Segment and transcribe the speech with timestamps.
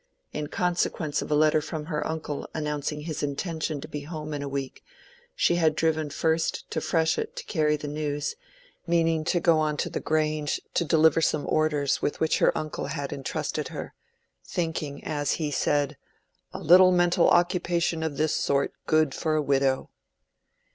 [0.33, 4.33] In consequence of a letter from her uncle announcing his intention to be at home
[4.33, 4.83] in a week,
[5.35, 8.35] she had driven first to Freshitt to carry the news,
[8.87, 12.87] meaning to go on to the Grange to deliver some orders with which her uncle
[12.87, 15.97] had intrusted her—thinking, as he said,
[16.51, 19.91] "a little mental occupation of this sort good for a widow."